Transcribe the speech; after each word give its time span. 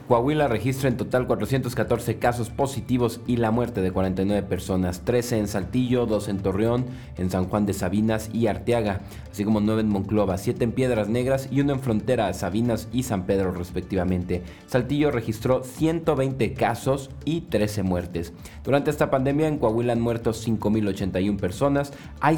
Coahuila 0.08 0.48
registra 0.48 0.89
en 0.89 0.98
total 0.98 1.26
414 1.26 2.20
casos 2.20 2.52
positivos 2.52 3.20
y 3.26 3.38
la 3.38 3.50
muerte 3.50 3.82
de 3.82 3.91
49 3.91 4.48
personas, 4.48 5.02
13 5.05 5.40
en 5.40 5.48
Saltillo, 5.48 6.05
2 6.05 6.30
en 6.30 6.38
Torreón, 6.38 6.86
en 7.17 7.31
San 7.31 7.45
Juan 7.45 7.66
de 7.66 7.73
Sabinas 7.73 8.30
y 8.31 8.45
Arteaga, 8.45 9.02
así 9.31 9.44
como 9.44 9.59
9 9.59 9.81
en 9.81 9.89
Monclova, 9.89 10.38
7 10.38 10.64
en 10.64 10.72
Piedras 10.72 11.09
Negras 11.09 11.50
y 11.52 11.62
1 11.62 11.73
en 11.73 11.80
Frontera, 11.80 12.31
Sabinas 12.34 12.89
y 12.94 13.02
San 13.03 13.26
Pedro 13.26 13.52
respectivamente. 13.52 14.44
Saltillo 14.67 15.09
registró 15.09 15.64
120 15.64 16.53
casos 16.53 17.09
y 17.26 17.41
13 17.41 17.81
muertes. 17.81 18.34
Durante 18.64 18.91
esta 18.91 19.09
pandemia 19.09 19.48
en 19.48 19.58
Coahuila 19.58 19.94
han 19.94 20.02
muerto 20.02 20.30
5.081 20.30 21.39
personas, 21.39 21.91
hay 22.20 22.38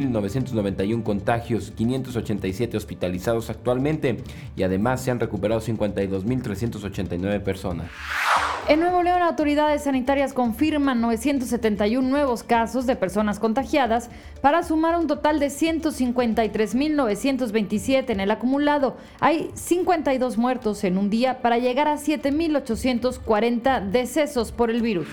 60.991 0.00 1.02
contagios, 1.02 1.72
587 1.76 2.76
hospitalizados 2.76 3.50
actualmente 3.50 4.18
y 4.56 4.62
además 4.62 5.02
se 5.02 5.10
han 5.10 5.20
recuperado 5.20 5.60
52 5.60 6.24
1.389 6.24 7.40
personas. 7.42 7.90
En 8.68 8.78
Nuevo 8.78 9.02
León, 9.02 9.22
autoridades 9.22 9.82
sanitarias 9.82 10.32
confirman 10.32 11.00
971 11.00 12.08
nuevos 12.08 12.44
casos 12.44 12.86
de 12.86 12.94
personas 12.94 13.40
contagiadas 13.40 14.08
para 14.40 14.62
sumar 14.62 14.96
un 14.96 15.08
total 15.08 15.40
de 15.40 15.48
153.927 15.48 18.10
en 18.10 18.20
el 18.20 18.30
acumulado. 18.30 18.96
Hay 19.18 19.50
52 19.54 20.38
muertos 20.38 20.84
en 20.84 20.96
un 20.96 21.10
día 21.10 21.42
para 21.42 21.58
llegar 21.58 21.88
a 21.88 21.96
7.840 21.96 23.90
decesos 23.90 24.52
por 24.52 24.70
el 24.70 24.80
virus. 24.80 25.08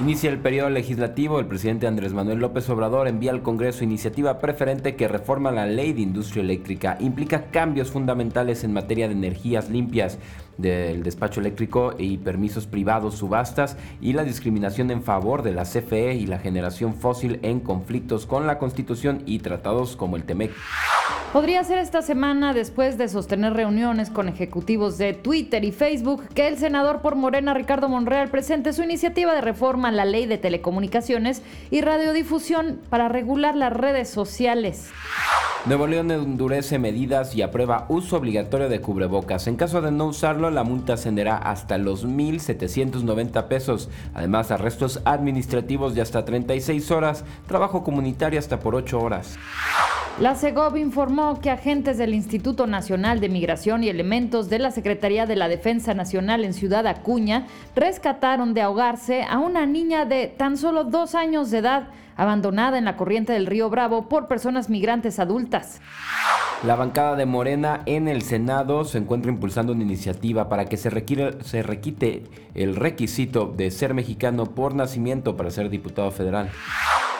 Inicia 0.00 0.28
el 0.28 0.38
periodo 0.38 0.70
legislativo. 0.70 1.38
El 1.38 1.46
presidente 1.46 1.86
Andrés 1.86 2.12
Manuel 2.12 2.40
López 2.40 2.68
Obrador 2.68 3.06
envía 3.06 3.30
al 3.30 3.42
Congreso 3.42 3.84
iniciativa 3.84 4.40
preferente 4.40 4.96
que 4.96 5.06
reforma 5.06 5.52
la 5.52 5.66
ley 5.66 5.92
de 5.92 6.00
industria 6.00 6.42
eléctrica. 6.42 6.96
Implica 6.98 7.44
cambios 7.52 7.92
fundamentales 7.92 8.64
en 8.64 8.72
materia 8.72 9.06
de 9.06 9.14
energías 9.14 9.70
limpias, 9.70 10.18
del 10.58 11.02
despacho 11.02 11.40
eléctrico 11.40 11.94
y 11.98 12.18
permisos 12.18 12.66
privados, 12.66 13.16
subastas 13.16 13.76
y 14.00 14.12
la 14.12 14.24
discriminación 14.24 14.90
en 14.90 15.02
favor 15.02 15.42
de 15.42 15.52
la 15.52 15.64
CFE 15.64 16.14
y 16.14 16.26
la 16.26 16.38
generación 16.38 16.94
fósil 16.94 17.40
en 17.42 17.60
conflictos 17.60 18.26
con 18.26 18.46
la 18.46 18.58
Constitución 18.58 19.22
y 19.26 19.40
tratados 19.40 19.96
como 19.96 20.16
el 20.16 20.24
TEMEC. 20.24 20.52
Podría 21.34 21.64
ser 21.64 21.78
esta 21.78 22.00
semana, 22.00 22.54
después 22.54 22.96
de 22.96 23.08
sostener 23.08 23.54
reuniones 23.54 24.08
con 24.08 24.28
ejecutivos 24.28 24.98
de 24.98 25.14
Twitter 25.14 25.64
y 25.64 25.72
Facebook, 25.72 26.22
que 26.28 26.46
el 26.46 26.58
senador 26.58 27.00
por 27.00 27.16
Morena 27.16 27.54
Ricardo 27.54 27.88
Monreal 27.88 28.28
presente 28.28 28.72
su 28.72 28.84
iniciativa 28.84 29.34
de 29.34 29.40
reforma 29.40 29.88
a 29.88 29.90
la 29.90 30.04
ley 30.04 30.26
de 30.26 30.38
telecomunicaciones 30.38 31.42
y 31.72 31.80
radiodifusión 31.80 32.78
para 32.88 33.08
regular 33.08 33.56
las 33.56 33.72
redes 33.72 34.08
sociales. 34.08 34.92
Nuevo 35.66 35.88
León 35.88 36.12
endurece 36.12 36.78
medidas 36.78 37.34
y 37.34 37.42
aprueba 37.42 37.86
uso 37.88 38.16
obligatorio 38.16 38.68
de 38.68 38.80
cubrebocas. 38.80 39.48
En 39.48 39.56
caso 39.56 39.82
de 39.82 39.90
no 39.90 40.04
usarlo, 40.06 40.52
la 40.52 40.62
multa 40.62 40.92
ascenderá 40.92 41.36
hasta 41.36 41.78
los 41.78 42.06
1.790 42.06 43.48
pesos. 43.48 43.88
Además, 44.14 44.52
arrestos 44.52 45.00
administrativos 45.04 45.96
de 45.96 46.02
hasta 46.02 46.24
36 46.24 46.92
horas, 46.92 47.24
trabajo 47.48 47.82
comunitario 47.82 48.38
hasta 48.38 48.60
por 48.60 48.76
8 48.76 49.00
horas. 49.00 49.36
La 50.20 50.36
CEGOV 50.36 50.76
informó 50.76 51.40
que 51.40 51.50
agentes 51.50 51.98
del 51.98 52.14
Instituto 52.14 52.68
Nacional 52.68 53.18
de 53.18 53.28
Migración 53.28 53.82
y 53.82 53.88
elementos 53.88 54.48
de 54.48 54.60
la 54.60 54.70
Secretaría 54.70 55.26
de 55.26 55.34
la 55.34 55.48
Defensa 55.48 55.92
Nacional 55.92 56.44
en 56.44 56.54
Ciudad 56.54 56.86
Acuña 56.86 57.48
rescataron 57.74 58.54
de 58.54 58.62
ahogarse 58.62 59.24
a 59.24 59.40
una 59.40 59.66
niña 59.66 60.04
de 60.04 60.28
tan 60.28 60.56
solo 60.56 60.84
dos 60.84 61.16
años 61.16 61.50
de 61.50 61.58
edad 61.58 61.88
abandonada 62.16 62.78
en 62.78 62.84
la 62.84 62.96
corriente 62.96 63.32
del 63.32 63.46
río 63.46 63.68
Bravo 63.70 64.08
por 64.08 64.28
personas 64.28 64.70
migrantes 64.70 65.18
adultas. 65.18 65.80
La 66.62 66.76
bancada 66.76 67.16
de 67.16 67.26
Morena 67.26 67.82
en 67.84 68.06
el 68.06 68.22
Senado 68.22 68.84
se 68.84 68.98
encuentra 68.98 69.32
impulsando 69.32 69.72
una 69.72 69.82
iniciativa 69.82 70.48
para 70.48 70.66
que 70.66 70.76
se, 70.76 70.90
se 71.40 71.62
requite 71.64 72.22
el 72.54 72.76
requisito 72.76 73.52
de 73.54 73.72
ser 73.72 73.94
mexicano 73.94 74.46
por 74.46 74.76
nacimiento 74.76 75.36
para 75.36 75.50
ser 75.50 75.70
diputado 75.70 76.12
federal. 76.12 76.50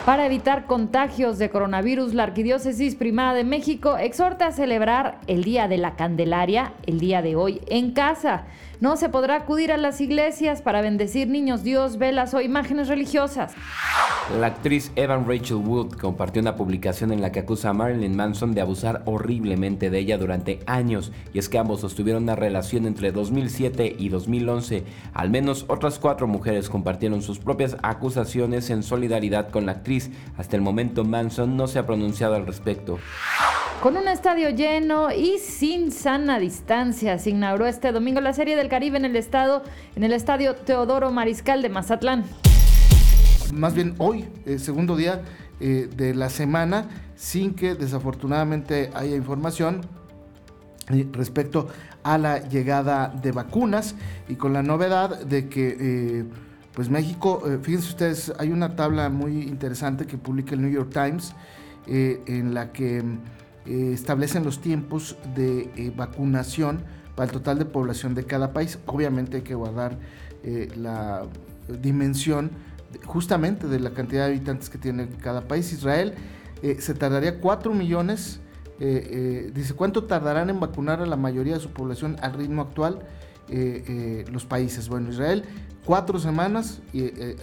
Para 0.05 0.27
evitar 0.27 0.67
contagios 0.67 1.39
de 1.39 1.49
coronavirus, 1.49 2.13
la 2.13 2.21
Arquidiócesis 2.21 2.93
Primada 2.93 3.33
de 3.33 3.43
México 3.43 3.97
exhorta 3.97 4.45
a 4.45 4.51
celebrar 4.51 5.19
el 5.25 5.43
Día 5.43 5.67
de 5.67 5.79
la 5.79 5.95
Candelaria 5.95 6.73
el 6.85 6.99
día 6.99 7.23
de 7.23 7.35
hoy 7.35 7.59
en 7.69 7.91
casa. 7.91 8.43
No 8.85 8.97
se 8.97 9.09
podrá 9.09 9.37
acudir 9.37 9.71
a 9.71 9.77
las 9.77 9.99
iglesias 9.99 10.61
para 10.61 10.79
bendecir 10.83 11.27
niños 11.27 11.63
Dios, 11.63 11.97
velas 11.97 12.35
o 12.35 12.41
imágenes 12.41 12.87
religiosas. 12.87 13.55
La 14.39 14.45
actriz 14.45 14.91
Evan 14.95 15.27
Rachel 15.27 15.57
Wood 15.57 15.93
compartió 15.93 16.39
una 16.39 16.55
publicación 16.55 17.11
en 17.11 17.19
la 17.19 17.31
que 17.31 17.39
acusa 17.39 17.71
a 17.71 17.73
Marilyn 17.73 18.15
Manson 18.15 18.53
de 18.53 18.61
abusar 18.61 19.01
horriblemente 19.05 19.89
de 19.89 19.97
ella 19.97 20.19
durante 20.19 20.59
años, 20.67 21.11
y 21.33 21.39
es 21.39 21.49
que 21.49 21.57
ambos 21.57 21.81
sostuvieron 21.81 22.21
una 22.21 22.35
relación 22.35 22.85
entre 22.85 23.11
2007 23.11 23.95
y 23.97 24.09
2011. 24.09 24.83
Al 25.15 25.31
menos 25.31 25.65
otras 25.67 25.97
cuatro 25.97 26.27
mujeres 26.27 26.69
compartieron 26.69 27.23
sus 27.23 27.39
propias 27.39 27.77
acusaciones 27.81 28.69
en 28.69 28.83
solidaridad 28.83 29.49
con 29.49 29.65
la 29.65 29.71
actriz. 29.71 30.11
Hasta 30.37 30.57
el 30.57 30.61
momento 30.61 31.03
Manson 31.03 31.57
no 31.57 31.65
se 31.65 31.79
ha 31.79 31.87
pronunciado 31.87 32.35
al 32.35 32.45
respecto. 32.45 32.99
Con 33.81 33.97
un 33.97 34.07
estadio 34.07 34.49
lleno 34.49 35.11
y 35.11 35.37
sin 35.37 35.91
sana 35.91 36.39
distancia, 36.39 37.19
se 37.19 37.29
inauguró 37.29 37.67
este 37.67 37.91
domingo 37.91 38.19
la 38.19 38.33
Serie 38.33 38.55
del 38.55 38.67
Caribe 38.67 38.97
en 38.97 39.05
el 39.05 39.15
estado, 39.15 39.61
en 39.95 40.03
el 40.03 40.11
estadio 40.11 40.55
Teodoro 40.55 41.11
Mariscal 41.11 41.61
de 41.61 41.69
Mazatlán. 41.69 42.25
Más 43.53 43.75
bien 43.75 43.93
hoy, 43.99 44.25
eh, 44.45 44.57
segundo 44.57 44.95
día 44.95 45.21
eh, 45.59 45.87
de 45.95 46.15
la 46.15 46.29
semana, 46.29 46.89
sin 47.15 47.53
que 47.53 47.75
desafortunadamente 47.75 48.89
haya 48.95 49.15
información 49.15 49.81
eh, 50.89 51.07
respecto 51.11 51.67
a 52.01 52.17
la 52.17 52.39
llegada 52.39 53.09
de 53.09 53.31
vacunas 53.31 53.95
y 54.27 54.35
con 54.35 54.53
la 54.53 54.63
novedad 54.63 55.19
de 55.19 55.47
que 55.47 56.25
pues 56.73 56.89
México, 56.89 57.41
fíjense 57.61 57.89
ustedes, 57.89 58.33
hay 58.37 58.51
una 58.51 58.75
tabla 58.75 59.09
muy 59.09 59.43
interesante 59.43 60.05
que 60.05 60.17
publica 60.17 60.55
el 60.55 60.61
New 60.61 60.71
York 60.71 60.91
Times 60.91 61.33
en 61.87 62.53
la 62.53 62.71
que 62.73 63.01
eh, 63.65 63.91
establecen 63.93 64.43
los 64.43 64.61
tiempos 64.61 65.17
de 65.33 65.71
eh, 65.75 65.91
vacunación 65.95 66.83
para 67.15 67.25
el 67.25 67.31
total 67.31 67.57
de 67.57 67.65
población 67.65 68.13
de 68.13 68.23
cada 68.23 68.53
país. 68.53 68.77
Obviamente 68.85 69.37
hay 69.37 69.43
que 69.43 69.55
guardar 69.55 69.97
eh, 70.43 70.69
la 70.75 71.23
dimensión 71.81 72.51
justamente 73.05 73.67
de 73.67 73.79
la 73.79 73.89
cantidad 73.91 74.27
de 74.27 74.33
habitantes 74.33 74.69
que 74.69 74.77
tiene 74.77 75.07
cada 75.21 75.47
país. 75.47 75.73
Israel 75.73 76.13
se 76.79 76.93
tardaría 76.93 77.39
4 77.41 77.73
millones. 77.73 78.39
dice, 78.79 79.73
¿cuánto 79.75 80.05
tardarán 80.05 80.49
en 80.49 80.59
vacunar 80.59 81.01
a 81.01 81.05
la 81.05 81.17
mayoría 81.17 81.55
de 81.55 81.59
su 81.59 81.71
población 81.71 82.17
al 82.21 82.33
ritmo 82.33 82.61
actual? 82.61 83.05
los 84.31 84.45
países. 84.45 84.87
Bueno, 84.87 85.09
Israel, 85.09 85.43
cuatro 85.85 86.17
semanas 86.17 86.81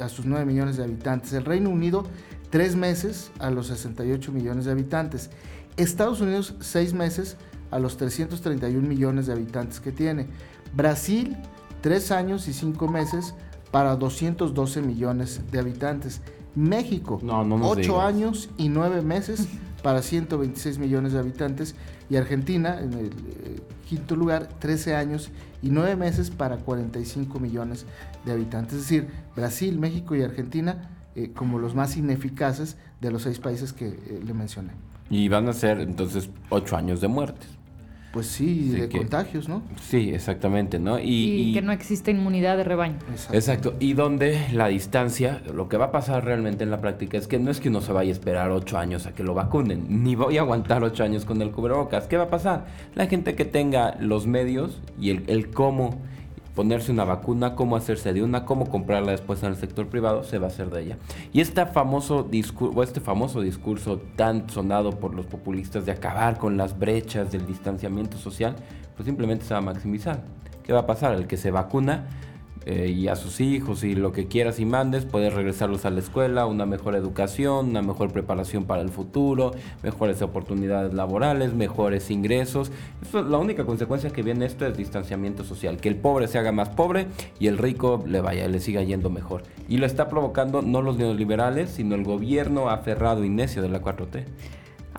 a 0.01 0.09
sus 0.09 0.25
9 0.25 0.45
millones 0.45 0.77
de 0.77 0.85
habitantes. 0.85 1.33
El 1.35 1.45
Reino 1.45 1.71
Unido, 1.71 2.05
tres 2.51 2.75
meses 2.75 3.31
a 3.39 3.51
los 3.51 3.69
68 3.69 4.33
millones 4.33 4.65
de 4.65 4.73
habitantes. 4.73 5.31
Estados 5.77 6.21
Unidos 6.21 6.55
seis 6.61 6.93
meses 6.95 7.37
a 7.71 7.79
los 7.79 7.97
331 7.97 8.87
millones 8.87 9.27
de 9.27 9.33
habitantes 9.33 9.81
que 9.81 9.93
tiene. 9.93 10.27
Brasil 10.75 11.37
tres 11.81 12.11
años 12.11 12.49
y 12.49 12.53
cinco 12.53 12.89
meses 12.89 13.35
para 13.71 13.97
212 13.97 14.83
millones 14.83 15.41
de 15.51 15.59
habitantes. 15.59 16.21
México, 16.55 17.19
no, 17.23 17.43
8 17.69 18.01
años 18.03 18.51
y 18.59 18.69
9 18.69 19.01
meses 19.01 19.49
para 19.83 20.03
126 20.03 20.79
millones 20.79 21.13
de 21.15 21.19
habitantes. 21.19 21.75
Y 22.11 22.17
Argentina, 22.17 22.79
en 22.79 22.93
el 22.93 23.07
eh, 23.07 23.63
quinto 23.89 24.17
lugar, 24.17 24.49
13 24.59 24.95
años 24.95 25.31
y 25.63 25.71
9 25.71 25.97
meses 25.97 26.31
para 26.31 26.59
45 26.59 27.41
millones 27.41 27.87
de 28.27 28.33
habitantes. 28.33 28.75
Es 28.75 28.81
decir, 28.83 29.09
Brasil, 29.35 29.79
México 29.79 30.15
y 30.15 30.23
Argentina 30.23 30.91
eh, 31.15 31.31
como 31.35 31.59
los 31.59 31.75
más 31.75 31.97
ineficaces 31.97 32.77
de 33.01 33.11
los 33.11 33.23
seis 33.23 33.39
países 33.39 33.73
que 33.73 33.89
eh, 33.89 34.21
le 34.25 34.33
mencioné. 34.33 34.73
Y 35.11 35.29
van 35.29 35.49
a 35.49 35.53
ser 35.53 35.81
entonces 35.81 36.31
ocho 36.49 36.77
años 36.77 37.01
de 37.01 37.09
muertes. 37.09 37.49
Pues 38.13 38.27
sí, 38.27 38.69
de 38.69 38.91
contagios, 38.91 39.49
¿no? 39.49 39.63
Sí, 39.81 40.11
exactamente, 40.11 40.79
¿no? 40.79 40.99
Y, 40.99 41.55
que 41.55 41.63
no 41.63 41.73
existe 41.73 42.11
inmunidad 42.11 42.59
de 42.59 42.65
rebaño. 42.65 42.99
Exacto. 43.33 43.75
Y 43.81 43.95
donde 43.95 44.49
la 44.53 44.69
distancia, 44.69 45.41
lo 45.55 45.71
que 45.71 45.79
va 45.79 45.87
a 45.87 45.93
pasar 45.93 46.23
realmente 46.23 46.63
en 46.63 46.71
la 46.71 46.83
práctica 46.83 47.17
es 47.17 47.27
que 47.27 47.39
no 47.39 47.51
es 47.51 47.59
que 47.59 47.71
uno 47.71 47.81
se 47.81 47.91
vaya 47.93 48.11
a 48.11 48.13
esperar 48.13 48.51
ocho 48.51 48.77
años 48.77 49.07
a 49.07 49.15
que 49.15 49.25
lo 49.25 49.33
vacunen, 49.33 50.05
ni 50.05 50.15
voy 50.15 50.37
a 50.37 50.43
aguantar 50.43 50.85
ocho 50.85 51.05
años 51.05 51.25
con 51.25 51.41
el 51.41 51.53
cubrebocas. 51.53 52.07
¿Qué 52.07 52.19
va 52.19 52.25
a 52.25 52.29
pasar? 52.29 52.67
La 52.95 53.07
gente 53.07 53.35
que 53.35 53.47
tenga 53.47 53.97
los 53.99 54.27
medios 54.27 54.83
y 55.01 55.09
el, 55.09 55.25
el 55.29 55.49
cómo 55.51 55.99
ponerse 56.55 56.93
una 56.93 57.05
vacuna, 57.05 57.55
cómo 57.55 57.77
hacerse 57.77 58.13
de 58.13 58.23
una, 58.23 58.45
cómo 58.45 58.69
comprarla 58.69 59.13
después 59.13 59.43
en 59.43 59.51
el 59.51 59.57
sector 59.57 59.89
privado, 59.89 60.25
se 60.25 60.39
va 60.39 60.47
a 60.47 60.51
hacer 60.51 60.71
de 60.71 60.83
ella. 60.83 60.99
Y 61.33 61.41
este 61.41 61.65
famoso 61.67 62.23
discurso, 62.23 62.83
este 62.83 63.01
famoso 63.01 63.41
discurso 63.41 64.01
tan 64.17 64.49
sonado 64.51 64.99
por 64.99 65.15
los 65.15 65.27
populistas 65.27 65.87
de 65.87 65.93
acabar 65.93 66.39
con 66.39 66.57
las 66.57 66.79
brechas 66.79 67.33
del 67.33 67.47
distanciamiento 67.47 68.19
social, 68.19 68.55
pues 68.97 69.07
simplemente 69.07 69.45
se 69.45 69.55
va 69.55 69.59
a 69.59 69.63
maximizar. 69.63 70.23
¿Qué 70.63 70.73
va 70.73 70.81
a 70.81 70.87
pasar? 70.87 71.15
El 71.15 71.27
que 71.27 71.37
se 71.37 71.51
vacuna 71.51 72.09
eh, 72.67 72.95
y 72.95 73.09
a 73.09 73.17
sus 73.17 73.41
hijos 73.41 73.85
y 73.85 73.95
lo 73.95 74.13
que 74.13 74.27
quieras 74.27 74.61
y 74.61 74.65
mandes, 74.65 75.05
puedes 75.05 75.33
regresarlos 75.33 75.85
a 75.85 75.91
la 75.91 76.01
escuela, 76.01 76.47
una 76.47 76.67
mejor 76.67 76.95
educación, 76.95 77.71
una 77.71 77.83
mejor 77.83 78.13
preparación 78.13 78.65
para 78.65 78.83
el 78.83 78.91
futuro, 78.91 79.53
mejores 79.83 80.23
oportunidades 80.23 80.95
laborales, 80.95 81.55
mejores 81.55 82.11
ingresos. 82.11 82.71
la 83.13 83.39
única 83.39 83.65
consecuencia 83.65 84.11
que 84.11 84.23
viene 84.23 84.47
esto 84.47 84.67
es 84.67 84.77
distanciamiento 84.77 85.45
social, 85.45 85.79
que 85.79 85.89
el 85.89 85.97
pobre 85.97 86.29
se 86.29 86.39
haga 86.39 86.53
más 86.53 86.69
pobre 86.71 87.07
y 87.39 87.47
el 87.47 87.59
rico 87.59 88.03
le 88.07 88.21
vaya, 88.21 88.47
le 88.49 88.61
siga 88.61 88.83
yendo 88.83 89.11
mejor. 89.11 89.43
Y 89.69 89.79
lo 89.79 89.87
está 89.87 90.09
provocando 90.09 90.63
no 90.63 90.83
los 90.83 90.97
neoliberales, 90.97 91.71
sino 91.71 91.95
el 91.95 92.05
gobierno 92.05 92.71
aferrado 92.71 93.25
y 93.25 93.29
necio 93.29 93.63
de 93.63 93.69
la 93.69 93.81
4T. 93.81 94.25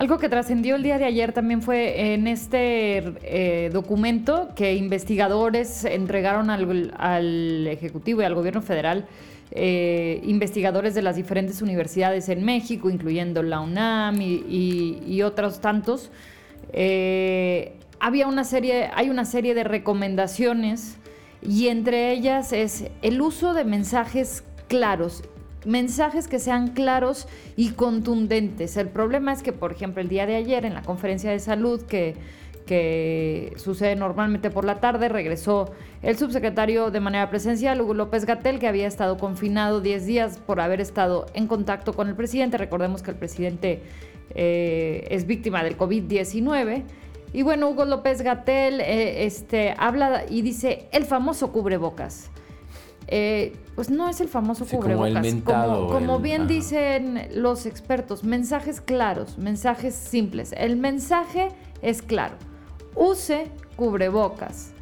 Algo 0.04 0.18
que 0.18 0.28
trascendió 0.28 0.76
el 0.76 0.84
día 0.84 0.98
de 0.98 1.06
ayer 1.06 1.32
también 1.32 1.62
fue 1.62 2.14
en 2.14 2.28
este 2.28 3.14
eh, 3.24 3.70
documento 3.72 4.50
que 4.54 4.74
investigadores 4.76 5.86
entregaron 5.86 6.50
al, 6.50 7.68
Ejecutivo 7.68 8.22
y 8.22 8.26
al 8.26 8.36
Gobierno 8.36 8.62
Federal, 8.62 9.08
eh, 9.52 10.20
investigadores 10.26 10.94
de 10.94 11.04
las 11.04 11.16
diferentes 11.16 11.62
universidades 11.62 12.28
en 12.28 12.44
México, 12.44 12.90
incluyendo 12.90 13.44
la 13.44 13.62
UNAM 13.62 14.20
y, 14.20 15.22
otros 15.22 15.62
tantos. 15.62 16.12
Eh, 16.74 17.78
había 18.02 18.28
una 18.28 18.44
serie, 18.44 18.90
hay 18.94 19.10
una 19.10 19.24
serie 19.24 19.56
de 19.56 19.64
recomendaciones 19.64 20.98
y 21.42 21.70
entre 21.70 22.12
ellas 22.12 22.52
es 22.52 22.92
el 23.04 23.22
uso 23.22 23.54
de 23.54 23.64
mensajes 23.64 24.44
claros 24.68 25.24
mensajes 25.66 26.28
que 26.28 26.40
sean 26.40 26.70
claros 26.70 27.28
y 27.56 27.72
contundentes. 27.72 28.78
El 28.78 28.90
problema 28.90 29.34
es 29.34 29.44
que, 29.44 29.54
por 29.54 29.72
ejemplo, 29.72 30.02
el 30.02 30.10
día 30.10 30.26
de 30.26 30.36
ayer 30.36 30.66
en 30.66 30.74
la 30.74 30.82
conferencia 30.82 31.32
de 31.32 31.40
salud 31.40 31.82
que, 31.84 32.16
sucede 33.58 33.96
normalmente 33.96 34.50
por 34.50 34.66
la 34.66 34.80
tarde, 34.80 35.08
regresó 35.08 35.72
el 36.02 36.18
subsecretario 36.18 36.90
de 36.90 37.00
manera 37.00 37.30
presencial, 37.30 37.80
Hugo 37.82 37.94
López 37.94 38.26
Gatel, 38.26 38.58
que 38.58 38.68
había 38.68 38.88
estado 38.88 39.18
confinado 39.18 39.80
10 39.80 40.06
días 40.08 40.40
por 40.40 40.60
haber 40.60 40.82
estado 40.82 41.28
en 41.36 41.46
contacto 41.48 41.94
con 41.94 42.08
el 42.08 42.16
presidente. 42.16 42.58
Recordemos 42.58 43.04
que 43.04 43.12
el 43.12 43.18
presidente 43.18 43.84
eh, 44.34 45.06
es 45.12 45.28
víctima 45.28 45.64
del 45.64 45.78
COVID-19. 45.78 46.84
Y 47.34 47.42
bueno, 47.42 47.70
Hugo 47.70 47.86
López 47.86 48.22
Gatel 48.22 48.80
eh, 48.80 49.26
este, 49.26 49.74
habla 49.78 50.24
y 50.30 50.42
dice 50.42 50.88
el 50.92 51.06
famoso 51.06 51.52
cubrebocas. 51.52 52.32
Eh, 53.08 53.58
pues 53.76 53.90
no 53.90 54.10
es 54.10 54.22
el 54.22 54.28
famoso 54.28 54.66
cubrebocas. 54.66 55.26
Como, 55.44 56.20
bien 56.20 56.48
dicen 56.48 57.28
los 57.34 57.66
expertos, 57.66 58.24
mensajes 58.24 58.82
claros, 58.82 59.38
mensajes 59.38 59.96
simples. 59.96 60.54
El 60.58 60.78
mensaje 60.78 61.50
es 61.82 62.02
claro. 62.02 62.36
Use 62.96 63.52
cubrebocas. 63.76 64.74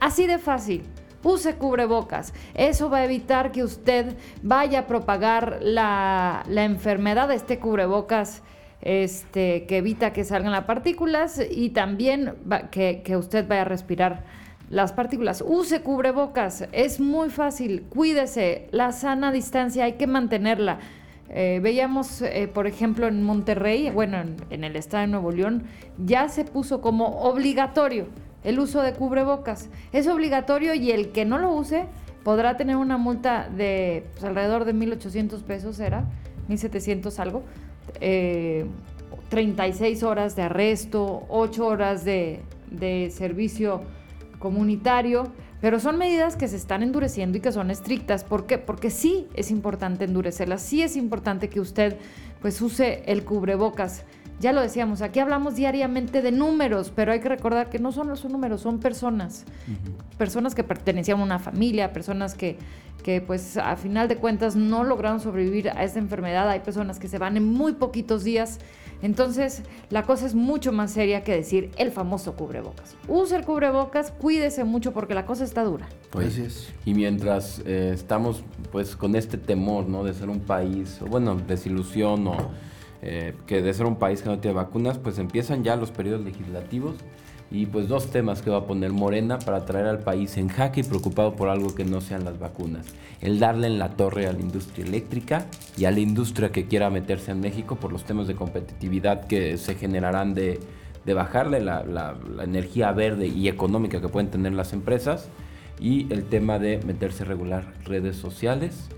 Así 0.00 0.26
de 0.26 0.38
fácil. 0.38 0.82
Use 1.22 1.56
cubrebocas. 1.56 2.32
Eso 2.54 2.88
va 2.88 2.98
a 2.98 3.04
evitar 3.04 3.50
que 3.50 3.64
usted 3.64 4.16
vaya 4.42 4.80
a 4.80 4.86
propagar 4.86 5.58
la, 5.60 6.44
enfermedad 6.48 7.28
de 7.28 7.34
este 7.34 7.58
cubrebocas 7.58 8.42
este, 8.80 9.66
que 9.66 9.78
evita 9.78 10.12
que 10.12 10.22
salgan 10.22 10.52
las 10.52 10.64
partículas 10.64 11.42
y 11.50 11.70
también 11.70 12.36
que, 12.70 13.02
que 13.04 13.16
usted 13.16 13.48
vaya 13.48 13.62
a 13.62 13.64
respirar 13.64 14.24
las 14.70 14.92
partículas. 14.92 15.42
Use 15.46 15.80
cubrebocas, 15.80 16.68
es 16.72 17.00
muy 17.00 17.30
fácil, 17.30 17.82
cuídese, 17.88 18.68
la 18.70 18.92
sana 18.92 19.32
distancia 19.32 19.84
hay 19.84 19.94
que 19.94 20.06
mantenerla. 20.06 20.78
Eh, 21.30 21.60
veíamos, 21.62 22.22
eh, 22.22 22.48
por 22.52 22.66
ejemplo, 22.66 23.06
en 23.06 23.22
Monterrey, 23.22 23.90
bueno, 23.90 24.18
en, 24.50 24.64
el 24.64 24.76
estado 24.76 25.02
de 25.02 25.08
Nuevo 25.08 25.30
León, 25.30 25.64
ya 25.98 26.28
se 26.28 26.44
puso 26.44 26.80
como 26.80 27.20
obligatorio 27.22 28.06
el 28.44 28.58
uso 28.58 28.82
de 28.82 28.92
cubrebocas. 28.92 29.68
Es 29.92 30.06
obligatorio 30.06 30.74
y 30.74 30.90
el 30.90 31.12
que 31.12 31.24
no 31.24 31.38
lo 31.38 31.52
use 31.52 31.86
podrá 32.24 32.56
tener 32.56 32.76
una 32.76 32.96
multa 32.98 33.48
de 33.48 34.06
pues, 34.12 34.24
alrededor 34.24 34.64
de 34.64 34.74
1.800 34.74 35.42
pesos, 35.42 35.80
era 35.80 36.04
1.700 36.48 37.18
algo, 37.18 37.42
36 39.28 40.02
eh, 40.02 40.06
horas 40.06 40.36
de 40.36 40.42
arresto, 40.42 41.24
8 41.28 41.66
horas 41.66 42.04
de 42.04 42.42
servicio 43.10 43.82
comunitario, 44.38 45.32
pero 45.60 45.80
son 45.80 45.98
medidas 45.98 46.36
que 46.36 46.48
se 46.48 46.56
están 46.56 46.82
endureciendo 46.82 47.38
y 47.38 47.40
que 47.40 47.52
son 47.52 47.70
estrictas. 47.70 48.24
¿Por 48.24 48.46
qué? 48.46 48.58
Porque 48.58 48.90
sí 48.90 49.26
es 49.34 49.50
importante 49.50 50.04
endurecerlas, 50.04 50.62
sí 50.62 50.82
es 50.82 50.96
importante 50.96 51.48
que 51.48 51.60
usted 51.60 51.96
pues 52.40 52.60
use 52.60 53.02
el 53.06 53.24
cubrebocas. 53.24 54.04
Ya 54.40 54.52
lo 54.52 54.60
decíamos, 54.60 55.02
aquí 55.02 55.18
hablamos 55.18 55.56
diariamente 55.56 56.22
de 56.22 56.30
números, 56.30 56.92
pero 56.94 57.12
hay 57.12 57.20
que 57.20 57.28
recordar 57.28 57.70
que 57.70 57.78
no 57.78 57.90
son 57.92 58.08
los 58.08 58.24
números, 58.24 58.60
son 58.60 58.78
personas. 58.78 59.44
Personas 60.16 60.54
que 60.54 60.62
pertenecían 60.62 61.20
a 61.20 61.22
una 61.22 61.38
familia, 61.38 61.92
personas 61.92 62.34
que, 62.34 62.56
que 63.02 63.20
pues 63.20 63.56
a 63.56 63.76
final 63.76 64.06
de 64.06 64.16
cuentas 64.16 64.54
no 64.54 64.84
lograron 64.84 65.20
sobrevivir 65.20 65.70
a 65.70 65.82
esta 65.82 65.98
enfermedad. 65.98 66.48
Hay 66.48 66.60
personas 66.60 66.98
que 66.98 67.08
se 67.08 67.18
van 67.18 67.36
en 67.36 67.44
muy 67.46 67.72
poquitos 67.72 68.22
días 68.22 68.60
entonces, 69.00 69.62
la 69.90 70.02
cosa 70.02 70.26
es 70.26 70.34
mucho 70.34 70.72
más 70.72 70.90
seria 70.90 71.22
que 71.22 71.32
decir 71.32 71.70
el 71.76 71.92
famoso 71.92 72.34
cubrebocas. 72.34 72.96
Use 73.06 73.36
el 73.36 73.44
cubrebocas, 73.44 74.10
cuídese 74.10 74.64
mucho 74.64 74.92
porque 74.92 75.14
la 75.14 75.24
cosa 75.24 75.44
está 75.44 75.62
dura. 75.62 75.88
Pues, 76.10 76.72
Y 76.84 76.94
mientras 76.94 77.62
eh, 77.64 77.92
estamos 77.94 78.42
pues 78.72 78.96
con 78.96 79.14
este 79.14 79.38
temor, 79.38 79.88
¿no? 79.88 80.02
De 80.02 80.14
ser 80.14 80.28
un 80.28 80.40
país, 80.40 81.00
o 81.00 81.06
bueno, 81.06 81.36
desilusión 81.36 82.26
o 82.26 82.36
eh, 83.00 83.34
que 83.46 83.62
de 83.62 83.72
ser 83.74 83.86
un 83.86 83.96
país 83.96 84.22
que 84.22 84.28
no 84.28 84.38
tiene 84.38 84.56
vacunas, 84.56 84.98
pues 84.98 85.18
empiezan 85.18 85.62
ya 85.62 85.76
los 85.76 85.90
periodos 85.90 86.24
legislativos 86.24 86.96
y 87.50 87.66
pues 87.66 87.88
dos 87.88 88.10
temas 88.10 88.42
que 88.42 88.50
va 88.50 88.58
a 88.58 88.66
poner 88.66 88.92
Morena 88.92 89.38
para 89.38 89.64
traer 89.64 89.86
al 89.86 90.00
país 90.00 90.36
en 90.36 90.48
jaque 90.48 90.80
y 90.80 90.82
preocupado 90.82 91.34
por 91.34 91.48
algo 91.48 91.74
que 91.74 91.84
no 91.84 92.00
sean 92.00 92.24
las 92.24 92.38
vacunas. 92.38 92.86
El 93.20 93.38
darle 93.38 93.68
en 93.68 93.78
la 93.78 93.90
torre 93.90 94.26
a 94.26 94.32
la 94.32 94.40
industria 94.40 94.84
eléctrica 94.84 95.46
y 95.76 95.84
a 95.86 95.90
la 95.90 96.00
industria 96.00 96.50
que 96.50 96.66
quiera 96.66 96.90
meterse 96.90 97.30
en 97.30 97.40
México 97.40 97.76
por 97.76 97.92
los 97.92 98.04
temas 98.04 98.26
de 98.26 98.34
competitividad 98.34 99.26
que 99.26 99.56
se 99.56 99.76
generarán 99.76 100.34
de, 100.34 100.60
bajarle 101.06 101.60
la, 101.60 101.84
la 101.84 102.44
energía 102.44 102.92
verde 102.92 103.28
y 103.28 103.48
económica 103.48 103.98
que 103.98 104.08
pueden 104.08 104.30
tener 104.30 104.52
las 104.52 104.74
empresas 104.74 105.30
y 105.80 106.12
el 106.12 106.24
tema 106.24 106.58
de 106.58 106.80
meterse 106.84 107.22
a 107.22 107.26
regular 107.26 107.72
redes 107.86 108.16
sociales 108.16 108.90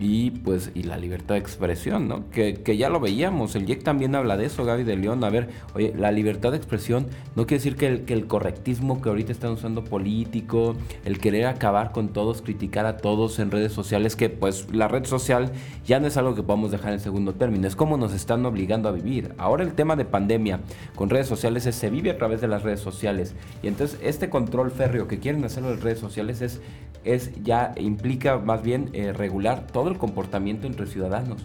y 0.00 0.30
pues 0.30 0.70
y 0.74 0.84
la 0.84 0.96
libertad 0.96 1.34
de 1.34 1.40
expresión, 1.40 2.08
¿no? 2.08 2.30
Que, 2.30 2.58
ya 2.78 2.88
lo 2.88 3.00
veíamos, 3.00 3.54
el 3.54 3.68
IEC 3.68 3.82
también 3.82 4.14
habla 4.14 4.38
de 4.38 4.46
eso, 4.46 4.64
Gaby 4.64 4.82
de 4.82 4.96
León, 4.96 5.22
a 5.22 5.28
ver, 5.28 5.50
oye, 5.74 5.92
la 5.94 6.10
libertad 6.10 6.52
de 6.52 6.56
expresión 6.56 7.06
no 7.36 7.46
quiere 7.46 7.62
decir 7.62 7.76
que 7.76 7.86
el, 7.86 8.04
que 8.06 8.14
el 8.14 8.26
correctismo 8.26 9.02
que 9.02 9.10
ahorita 9.10 9.30
están 9.30 9.50
usando 9.52 9.84
político, 9.84 10.74
el 11.04 11.18
querer 11.18 11.46
acabar 11.46 11.92
con 11.92 12.08
todos, 12.08 12.40
criticar 12.40 12.86
a 12.86 12.96
todos 12.96 13.38
en 13.40 13.50
redes 13.50 13.72
sociales, 13.72 14.16
que 14.16 14.30
pues 14.30 14.72
la 14.72 14.88
red 14.88 15.04
social 15.04 15.52
ya 15.84 16.00
no 16.00 16.06
es 16.06 16.16
algo 16.16 16.34
que 16.34 16.42
podamos 16.42 16.70
dejar 16.70 16.94
en 16.94 17.00
segundo 17.00 17.34
término, 17.34 17.68
es 17.68 17.76
como 17.76 17.98
nos 17.98 18.14
están 18.14 18.46
obligando 18.46 18.88
a 18.88 18.92
vivir. 18.92 19.34
Ahora 19.36 19.64
el 19.64 19.74
tema 19.74 19.96
de 19.96 20.06
pandemia 20.06 20.60
con 20.94 21.10
redes 21.10 21.26
sociales 21.26 21.66
es, 21.66 21.74
se 21.74 21.90
vive 21.90 22.10
a 22.10 22.16
través 22.16 22.40
de 22.40 22.48
las 22.48 22.62
redes 22.62 22.80
sociales 22.80 23.34
y 23.62 23.68
entonces 23.68 23.98
este 24.02 24.30
control 24.30 24.70
férreo 24.70 25.06
que 25.08 25.18
quieren 25.18 25.44
hacerlo 25.44 25.72
en 25.74 25.80
redes 25.82 25.98
sociales 25.98 26.40
es, 26.40 26.62
es 27.04 27.32
ya 27.42 27.74
implica 27.76 28.38
más 28.38 28.62
bien 28.62 28.88
eh, 28.94 29.12
regular 29.12 29.66
todo 29.66 29.89
el 29.90 29.98
comportamiento 29.98 30.66
entre 30.66 30.86
ciudadanos 30.86 31.44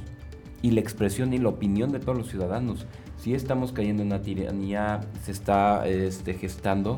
y 0.61 0.71
la 0.71 0.79
expresión 0.79 1.33
y 1.33 1.37
la 1.37 1.49
opinión 1.49 1.91
de 1.91 1.99
todos 1.99 2.17
los 2.17 2.29
ciudadanos. 2.29 2.85
Si 3.17 3.33
estamos 3.33 3.71
cayendo 3.71 4.03
en 4.03 4.07
una 4.07 4.21
tiranía, 4.21 5.01
se 5.23 5.31
está 5.31 5.87
este, 5.87 6.33
gestando 6.33 6.95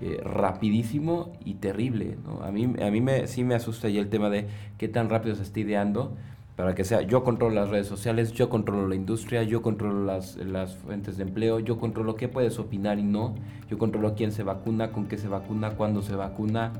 eh, 0.00 0.20
rapidísimo 0.22 1.32
y 1.44 1.54
terrible. 1.54 2.16
A 2.42 2.50
mí, 2.50 2.72
a 2.82 2.90
mí 2.90 3.00
me, 3.00 3.26
sí 3.26 3.44
me 3.44 3.54
asusta 3.54 3.88
ya 3.88 4.00
el 4.00 4.08
tema 4.08 4.30
de 4.30 4.46
qué 4.78 4.88
tan 4.88 5.10
rápido 5.10 5.34
se 5.34 5.42
está 5.42 5.60
ideando 5.60 6.16
para 6.60 6.74
que 6.74 6.84
sea 6.84 7.00
yo 7.00 7.24
controlo 7.24 7.54
las 7.54 7.70
redes 7.70 7.86
sociales, 7.86 8.32
yo 8.32 8.50
controlo 8.50 8.86
la 8.86 8.94
industria, 8.94 9.42
yo 9.42 9.62
controlo 9.62 10.04
las, 10.04 10.36
las 10.36 10.76
fuentes 10.76 11.16
de 11.16 11.22
empleo, 11.22 11.58
yo 11.58 11.78
controlo 11.78 12.16
qué 12.16 12.28
puedes 12.28 12.58
opinar 12.58 12.98
y 12.98 13.02
no, 13.02 13.34
yo 13.70 13.78
controlo 13.78 14.14
quién 14.14 14.30
se 14.30 14.42
vacuna, 14.42 14.92
con 14.92 15.06
qué 15.06 15.16
se 15.16 15.28
vacuna, 15.28 15.70
cuándo 15.70 16.02
se 16.02 16.16
vacuna. 16.16 16.74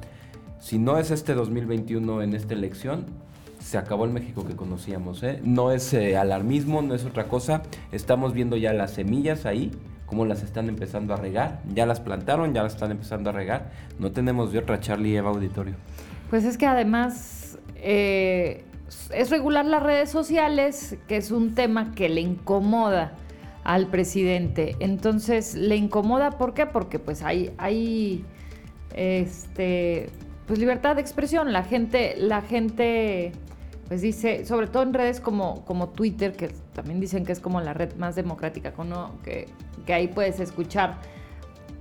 Si 0.59 0.79
no 0.79 0.99
es 0.99 1.11
este 1.11 1.33
2021 1.33 2.23
en 2.23 2.35
esta 2.35 2.53
elección, 2.53 3.07
se 3.61 3.79
acabó 3.79 4.05
el 4.05 4.11
México 4.11 4.45
que 4.47 4.57
conocíamos. 4.57 5.23
¿eh? 5.23 5.41
No 5.45 5.71
es 5.71 5.93
eh, 5.95 6.17
alarmismo, 6.17 6.83
no 6.83 6.95
es 6.95 7.05
otra 7.05 7.29
cosa. 7.29 7.63
Estamos 7.93 8.33
viendo 8.33 8.57
ya 8.57 8.73
las 8.73 8.93
semillas 8.93 9.47
ahí, 9.47 9.71
cómo 10.07 10.25
las 10.25 10.43
están 10.43 10.69
empezando 10.69 11.15
a 11.15 11.17
regar. 11.17 11.61
Ya 11.73 11.87
las 11.87 12.01
plantaron, 12.01 12.55
ya 12.55 12.63
las 12.63 12.75
están 12.75 12.91
empezando 12.91 13.31
a 13.31 13.33
regar. 13.33 13.71
No 13.99 14.11
tenemos 14.13 14.53
de 14.53 14.59
otra, 14.59 14.81
Charlie 14.81 15.17
Eva 15.17 15.31
Auditorio. 15.31 15.75
Pues 16.31 16.45
es 16.45 16.57
que 16.57 16.67
además 16.67 17.59
eh, 17.77 18.65
es 19.13 19.31
regular 19.31 19.65
las 19.67 19.83
redes 19.83 20.11
sociales, 20.11 20.97
que 21.07 21.17
es 21.17 21.31
un 21.31 21.55
tema 21.55 21.93
que 21.93 22.09
le 22.09 22.23
incomoda 22.23 23.13
al 23.63 23.89
presidente. 23.89 24.75
Entonces, 24.81 25.55
le 25.55 25.77
incomoda, 25.77 26.33
¿por 26.33 26.55
qué? 26.55 26.67
Porque 26.67 26.99
pues 26.99 27.23
hay, 27.23 27.53
hay 27.59 28.25
este 28.95 30.09
pues 30.47 30.59
libertad 30.59 30.97
de 30.97 31.03
expresión. 31.03 31.53
La 31.53 31.63
gente, 31.63 32.15
la 32.17 32.43
gente 32.43 33.31
pues 33.91 34.03
dice, 34.03 34.47
sobre 34.47 34.69
todo 34.69 34.85
en 34.85 34.95
redes 34.95 35.21
como, 35.21 35.65
como 35.65 35.89
Twitter, 35.89 36.37
que 36.37 36.47
también 36.75 37.01
dicen 37.01 37.27
que 37.27 37.33
es 37.33 37.41
como 37.41 37.61
la 37.61 37.75
red 37.75 37.97
más 37.97 38.15
democrática, 38.15 38.73
que, 39.25 39.49
que 39.85 39.93
ahí 39.93 40.07
puedes 40.07 40.39
escuchar 40.39 40.99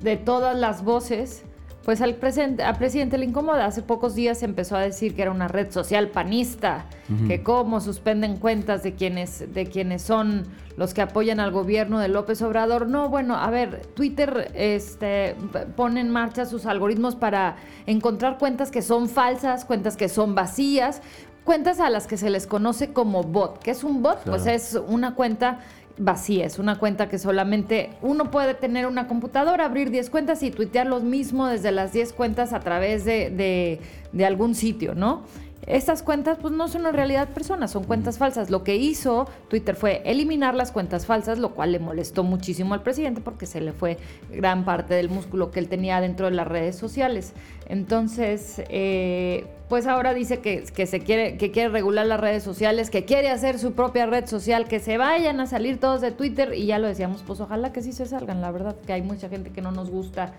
de 0.01 0.17
todas 0.17 0.57
las 0.57 0.83
voces, 0.83 1.43
pues 1.85 2.01
al, 2.01 2.17
al 2.63 2.77
presidente 2.79 3.17
le 3.19 3.25
incomoda. 3.25 3.67
Hace 3.67 3.83
pocos 3.83 4.15
días 4.15 4.41
empezó 4.41 4.75
a 4.75 4.81
decir 4.81 5.15
que 5.15 5.21
era 5.21 5.29
una 5.29 5.47
red 5.47 5.71
social 5.71 6.07
panista, 6.07 6.87
que 7.27 7.43
cómo 7.43 7.79
suspenden 7.79 8.37
cuentas 8.37 8.81
de 8.81 8.93
quienes, 8.93 9.53
de 9.53 9.67
quienes 9.67 10.01
son 10.01 10.47
los 10.77 10.93
que 10.93 11.01
apoyan 11.01 11.39
al 11.39 11.51
gobierno 11.51 11.99
de 11.99 12.07
López 12.07 12.41
Obrador. 12.41 12.87
No, 12.87 13.09
bueno, 13.09 13.35
a 13.35 13.49
ver, 13.49 13.85
Twitter 13.95 14.51
este, 14.53 15.35
pone 15.75 15.99
en 16.01 16.09
marcha 16.09 16.45
sus 16.45 16.65
algoritmos 16.65 17.15
para 17.15 17.57
encontrar 17.85 18.37
cuentas 18.37 18.71
que 18.71 18.81
son 18.81 19.09
falsas, 19.09 19.65
cuentas 19.65 19.97
que 19.97 20.07
son 20.07 20.35
vacías, 20.35 21.01
cuentas 21.43 21.79
a 21.79 21.89
las 21.89 22.07
que 22.07 22.17
se 22.17 22.29
les 22.29 22.47
conoce 22.47 22.93
como 22.93 23.23
bot. 23.23 23.59
¿Qué 23.59 23.71
es 23.71 23.83
un 23.83 24.01
bot? 24.01 24.23
Pues 24.23 24.45
es 24.45 24.79
una 24.87 25.15
cuenta 25.15 25.59
vacía, 25.97 26.45
es 26.45 26.59
una 26.59 26.79
cuenta 26.79 27.09
que 27.09 27.19
solamente 27.19 27.91
uno 28.01 28.31
puede 28.31 28.53
tener 28.53 28.87
una 28.87 29.07
computadora, 29.07 29.65
abrir 29.65 29.91
10 29.91 30.09
cuentas 30.09 30.41
y 30.43 30.51
tuitear 30.51 30.87
lo 30.87 31.01
mismo 31.01 31.47
desde 31.47 31.71
las 31.71 31.91
10 31.91 32.13
cuentas 32.13 32.53
a 32.53 32.61
través 32.61 33.03
de, 33.03 33.29
de, 33.29 33.81
de 34.13 34.25
algún 34.25 34.55
sitio, 34.55 34.95
¿no? 34.95 35.23
Estas 35.67 36.03
cuentas 36.03 36.37
pues 36.41 36.53
no 36.53 36.67
son 36.67 36.85
en 36.85 36.93
realidad 36.93 37.29
personas, 37.29 37.71
son 37.71 37.83
cuentas 37.83 38.17
falsas. 38.17 38.49
Lo 38.49 38.63
que 38.63 38.77
hizo 38.77 39.27
Twitter 39.49 39.75
fue 39.75 40.01
eliminar 40.05 40.55
las 40.55 40.71
cuentas 40.71 41.05
falsas, 41.05 41.37
lo 41.37 41.53
cual 41.53 41.71
le 41.73 41.79
molestó 41.79 42.23
muchísimo 42.23 42.73
al 42.73 42.81
presidente 42.81 43.21
porque 43.21 43.45
se 43.45 43.61
le 43.61 43.73
fue 43.73 43.97
gran 44.31 44.65
parte 44.65 44.93
del 44.93 45.09
músculo 45.09 45.51
que 45.51 45.59
él 45.59 45.67
tenía 45.67 46.01
dentro 46.01 46.27
de 46.27 46.31
las 46.31 46.47
redes 46.47 46.75
sociales. 46.75 47.33
Entonces, 47.67 48.63
eh, 48.69 49.45
pues 49.67 49.85
ahora 49.85 50.13
dice 50.13 50.39
que, 50.39 50.63
que, 50.63 50.87
se 50.87 51.01
quiere, 51.01 51.37
que 51.37 51.51
quiere 51.51 51.69
regular 51.69 52.07
las 52.07 52.19
redes 52.19 52.41
sociales, 52.41 52.89
que 52.89 53.05
quiere 53.05 53.29
hacer 53.29 53.59
su 53.59 53.73
propia 53.73 54.07
red 54.07 54.25
social, 54.25 54.67
que 54.67 54.79
se 54.79 54.97
vayan 54.97 55.39
a 55.39 55.45
salir 55.45 55.79
todos 55.79 56.01
de 56.01 56.11
Twitter 56.11 56.53
y 56.55 56.65
ya 56.65 56.79
lo 56.79 56.87
decíamos, 56.87 57.23
pues 57.25 57.39
ojalá 57.41 57.71
que 57.71 57.83
sí 57.83 57.91
se 57.91 58.07
salgan, 58.07 58.41
la 58.41 58.49
verdad 58.49 58.75
que 58.87 58.93
hay 58.93 59.03
mucha 59.03 59.29
gente 59.29 59.51
que 59.51 59.61
no 59.61 59.71
nos 59.71 59.91
gusta 59.91 60.33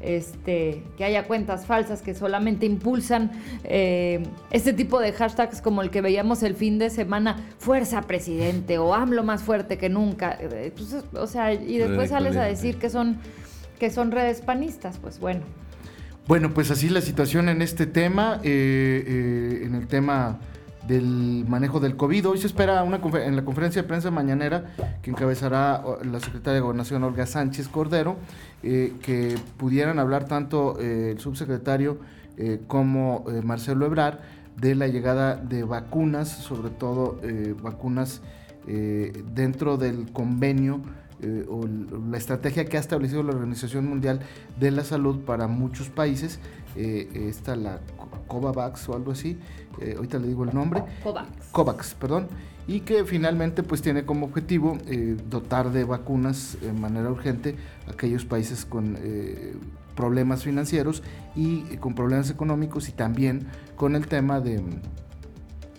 este, 0.00 0.82
que 0.96 1.04
haya 1.04 1.24
cuentas 1.24 1.66
falsas 1.66 2.02
que 2.02 2.14
solamente 2.14 2.66
impulsan 2.66 3.30
eh, 3.64 4.22
este 4.50 4.72
tipo 4.72 5.00
de 5.00 5.12
hashtags 5.12 5.60
como 5.60 5.82
el 5.82 5.90
que 5.90 6.00
veíamos 6.00 6.42
el 6.42 6.54
fin 6.54 6.78
de 6.78 6.90
semana, 6.90 7.36
fuerza 7.58 8.02
presidente 8.02 8.78
o 8.78 8.94
AMLO 8.94 9.24
más 9.24 9.42
fuerte 9.42 9.78
que 9.78 9.88
nunca. 9.88 10.36
Eh, 10.40 10.72
pues, 10.74 10.96
o 11.14 11.26
sea, 11.26 11.52
y 11.52 11.78
después 11.78 12.10
sales 12.10 12.36
a 12.36 12.44
decir 12.44 12.76
que 12.76 12.90
son, 12.90 13.18
que 13.78 13.90
son 13.90 14.10
redes 14.10 14.40
panistas, 14.40 14.98
pues 14.98 15.18
bueno. 15.18 15.40
Bueno, 16.26 16.52
pues 16.52 16.70
así 16.70 16.90
la 16.90 17.00
situación 17.00 17.48
en 17.48 17.62
este 17.62 17.86
tema, 17.86 18.40
eh, 18.44 19.62
en 19.64 19.74
el 19.74 19.86
tema 19.86 20.38
del 20.88 21.44
manejo 21.46 21.80
del 21.80 21.96
COVID. 21.96 22.30
Hoy 22.30 22.38
se 22.38 22.46
espera 22.46 22.82
una 22.82 22.96
en 22.96 23.36
la 23.36 23.44
conferencia 23.44 23.82
de 23.82 23.86
prensa 23.86 24.10
mañanera 24.10 24.64
que 25.02 25.10
encabezará 25.10 25.84
la 26.02 26.18
secretaria 26.18 26.54
de 26.54 26.60
Gobernación 26.60 27.04
Olga 27.04 27.26
Sánchez 27.26 27.68
Cordero, 27.68 28.16
eh, 28.62 28.94
que 29.02 29.36
pudieran 29.58 29.98
hablar 29.98 30.24
tanto 30.24 30.80
eh, 30.80 31.10
el 31.12 31.20
subsecretario 31.20 31.98
eh, 32.38 32.62
como 32.66 33.24
Marcelo 33.44 33.84
Ebrar 33.84 34.22
de 34.56 34.74
la 34.74 34.88
llegada 34.88 35.36
de 35.36 35.62
vacunas, 35.62 36.28
sobre 36.28 36.70
todo 36.70 37.20
vacunas 37.62 38.22
dentro 38.66 39.76
del 39.76 40.12
convenio 40.12 40.82
o 41.48 41.66
la 42.10 42.16
estrategia 42.16 42.64
que 42.64 42.76
ha 42.76 42.80
establecido 42.80 43.22
la 43.22 43.32
Organización 43.32 43.86
Mundial 43.88 44.20
de 44.58 44.70
la 44.70 44.84
Salud 44.84 45.20
para 45.20 45.48
muchos 45.48 45.88
países, 45.88 46.38
esta 46.76 47.56
la 47.56 47.80
COVAX 48.28 48.88
o 48.88 48.94
algo 48.94 49.12
así, 49.12 49.38
eh, 49.80 49.94
ahorita 49.96 50.18
le 50.18 50.28
digo 50.28 50.44
el 50.44 50.54
nombre. 50.54 50.82
COVAX. 51.02 51.28
COVAX, 51.50 51.94
perdón. 51.94 52.28
Y 52.66 52.80
que 52.80 53.04
finalmente 53.04 53.62
pues 53.62 53.80
tiene 53.80 54.04
como 54.04 54.26
objetivo 54.26 54.76
eh, 54.86 55.16
dotar 55.28 55.72
de 55.72 55.84
vacunas 55.84 56.58
de 56.60 56.72
manera 56.72 57.10
urgente 57.10 57.56
a 57.86 57.92
aquellos 57.92 58.24
países 58.26 58.66
con 58.66 58.96
eh, 59.00 59.54
problemas 59.96 60.44
financieros 60.44 61.02
y 61.34 61.62
con 61.78 61.94
problemas 61.94 62.30
económicos 62.30 62.88
y 62.88 62.92
también 62.92 63.46
con 63.74 63.96
el 63.96 64.06
tema 64.06 64.40
de, 64.40 64.62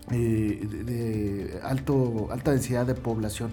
de 0.10 1.60
alto, 1.63 2.29
alta 2.31 2.51
densidad 2.51 2.88
de 2.88 2.96
población. 2.96 3.51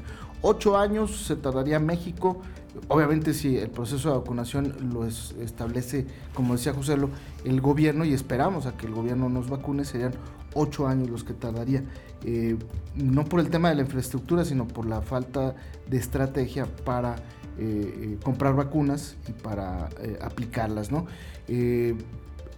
Ocho 0.49 0.77
años 0.77 1.27
se 1.27 1.35
tardaría 1.35 1.81
México 1.81 2.41
Obviamente 2.89 3.35
si 3.35 3.57
el 3.57 3.71
proceso 3.71 4.11
de 4.11 4.19
vacunación 4.19 4.93
lo 4.93 5.07
establece, 5.07 6.07
como 6.35 6.55
decía 6.55 6.73
José, 6.73 6.97
el 7.45 7.61
gobierno 7.61 8.05
y 8.05 8.13
esperamos 8.13 8.67
a 8.67 8.77
que 8.77 8.87
el 8.87 8.95
gobierno 8.95 9.29
nos 9.29 9.49
vacune, 9.49 9.85
serían 9.85 10.13
ocho 10.55 10.87
años 10.87 11.09
los 11.09 11.25
que 11.25 11.33
tardaría. 11.33 11.85
Eh, 12.25 12.57
no 12.95 13.25
por 13.25 13.41
el 13.41 13.49
tema 13.49 13.71
de 13.71 13.77
la 13.77 13.83
infraestructura, 13.83 14.45
sino 14.45 14.69
por 14.69 14.87
la 14.87 15.01
falta 15.01 15.55
de 15.89 15.97
estrategia 15.97 16.67
para 16.85 17.17
eh, 17.17 17.19
eh, 17.59 18.19
comprar 18.23 18.55
vacunas 18.55 19.17
y 19.29 19.33
para 19.33 19.89
aplicarlas. 20.21 20.91
¿no? 20.91 21.07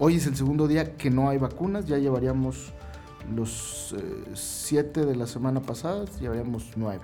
hoy 0.00 0.14
es 0.14 0.26
el 0.26 0.36
segundo 0.36 0.68
día 0.68 0.96
que 0.96 1.10
no 1.10 1.28
hay 1.28 1.38
vacunas, 1.38 1.86
ya 1.86 1.98
llevaríamos 1.98 2.72
los 3.34 3.94
siete 4.34 5.04
de 5.04 5.16
la 5.16 5.26
semana 5.26 5.60
pasada, 5.60 6.06
llevaríamos 6.20 6.70
nueve. 6.76 7.02